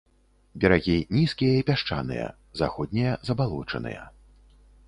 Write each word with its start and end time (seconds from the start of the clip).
Берагі 0.63 0.95
нізкія 1.17 1.53
і 1.59 1.67
пясчаныя, 1.69 2.25
заходнія 2.63 3.13
забалочаныя. 3.29 4.01